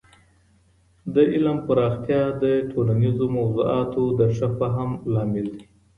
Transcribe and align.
د 1.13 1.15
علم 1.33 1.57
پراختیا 1.67 2.21
د 2.43 2.43
ټولنیزو 2.71 3.25
موضوعاتو 3.37 4.03
د 4.19 4.21
ښه 4.35 4.47
فهم 4.59 4.89
لامل 5.13 5.47
دی. 5.55 5.63